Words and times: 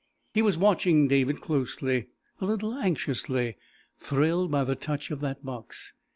He 0.33 0.41
was 0.41 0.57
watching 0.57 1.07
David 1.07 1.41
closely, 1.41 2.07
a 2.39 2.45
little 2.45 2.73
anxiously 2.73 3.55
thrilled 3.99 4.49
by 4.49 4.63
the 4.63 4.73
touch 4.73 5.11
of 5.11 5.19
that 5.21 5.45
box. 5.45 5.93